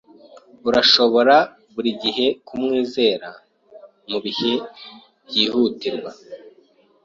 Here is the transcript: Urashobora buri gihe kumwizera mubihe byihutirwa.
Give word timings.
Urashobora 0.69 1.35
buri 1.73 1.91
gihe 2.03 2.25
kumwizera 2.47 3.29
mubihe 4.09 4.51
byihutirwa. 5.27 6.11